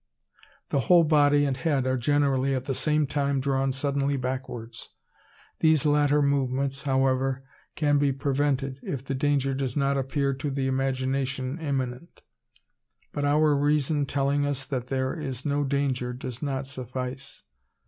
The 0.69 0.79
whole 0.89 1.03
body 1.03 1.45
and 1.45 1.55
head 1.55 1.85
are 1.85 1.95
generally 1.95 2.55
at 2.55 2.65
the 2.65 2.73
same 2.73 3.05
time 3.05 3.39
drawn 3.39 3.71
suddenly 3.71 4.17
backwards. 4.17 4.89
These 5.59 5.85
latter 5.85 6.23
movements, 6.23 6.81
however, 6.81 7.43
can 7.75 7.99
be 7.99 8.11
prevented, 8.11 8.79
if 8.81 9.03
the 9.05 9.13
danger 9.13 9.53
does 9.53 9.77
not 9.77 9.99
appear 9.99 10.33
to 10.33 10.49
the 10.49 10.65
imagination 10.65 11.59
imminent; 11.59 12.23
but 13.11 13.25
our 13.25 13.55
reason 13.55 14.07
telling 14.07 14.43
us 14.43 14.65
that 14.65 14.87
there 14.87 15.13
is 15.13 15.45
no 15.45 15.63
danger 15.63 16.13
does 16.13 16.41
not 16.41 16.65
suffice. 16.65 17.43